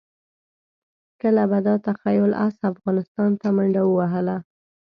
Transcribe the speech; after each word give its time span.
کله 1.21 1.43
به 1.49 1.59
د 1.67 1.69
تخیل 1.85 2.31
اس 2.45 2.55
افغانستان 2.71 3.29
ته 3.41 3.47
منډه 3.55 3.81
ووهله. 3.85 4.37